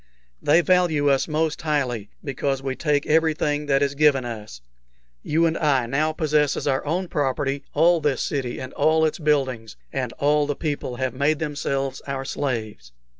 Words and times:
They 0.41 0.61
value 0.61 1.11
us 1.11 1.27
most 1.27 1.61
highly, 1.61 2.09
because 2.23 2.63
we 2.63 2.75
take 2.75 3.05
everything 3.05 3.67
that 3.67 3.83
is 3.83 3.93
given 3.93 4.25
us. 4.25 4.61
You 5.21 5.45
and 5.45 5.55
I 5.55 5.85
now 5.85 6.11
possess 6.11 6.57
as 6.57 6.65
our 6.65 6.83
own 6.87 7.07
property 7.07 7.63
all 7.75 8.01
this 8.01 8.23
city 8.23 8.57
and 8.59 8.73
all 8.73 9.05
its 9.05 9.19
buildings, 9.19 9.75
and 9.93 10.11
all 10.13 10.47
the 10.47 10.55
people 10.55 10.95
have 10.95 11.13
made 11.13 11.37
themselves 11.37 12.01
our 12.07 12.25
slaves." 12.25 12.93